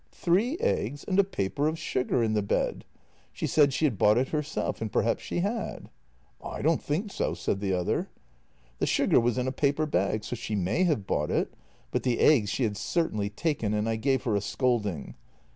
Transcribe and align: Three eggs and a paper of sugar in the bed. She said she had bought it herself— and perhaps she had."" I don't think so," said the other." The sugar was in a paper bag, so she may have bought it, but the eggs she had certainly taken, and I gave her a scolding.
Three 0.13 0.57
eggs 0.59 1.03
and 1.03 1.19
a 1.19 1.23
paper 1.23 1.67
of 1.67 1.77
sugar 1.77 2.23
in 2.23 2.33
the 2.33 2.41
bed. 2.41 2.85
She 3.31 3.45
said 3.45 3.71
she 3.71 3.85
had 3.85 3.99
bought 3.99 4.17
it 4.17 4.29
herself— 4.29 4.81
and 4.81 4.91
perhaps 4.91 5.21
she 5.21 5.41
had."" 5.41 5.91
I 6.43 6.63
don't 6.63 6.81
think 6.81 7.11
so," 7.11 7.35
said 7.35 7.59
the 7.59 7.73
other." 7.75 8.09
The 8.79 8.87
sugar 8.87 9.19
was 9.19 9.37
in 9.37 9.47
a 9.47 9.51
paper 9.51 9.85
bag, 9.85 10.23
so 10.23 10.35
she 10.35 10.55
may 10.55 10.85
have 10.85 11.05
bought 11.05 11.29
it, 11.29 11.53
but 11.91 12.01
the 12.01 12.17
eggs 12.19 12.49
she 12.49 12.63
had 12.63 12.77
certainly 12.77 13.29
taken, 13.29 13.75
and 13.75 13.87
I 13.87 13.95
gave 13.95 14.23
her 14.23 14.35
a 14.35 14.41
scolding. 14.41 15.13